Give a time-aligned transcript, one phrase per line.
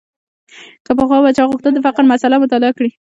[0.85, 2.91] که پخوا به چا غوښتل د فقر مسأله مطالعه کړي.